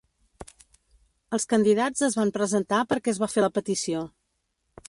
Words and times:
Els 1.37 1.45
candidats 1.51 2.07
es 2.09 2.19
van 2.21 2.33
presentar 2.39 2.83
perquè 2.95 3.15
es 3.15 3.23
va 3.25 3.33
fer 3.35 3.45
la 3.49 3.55
petició. 3.59 4.05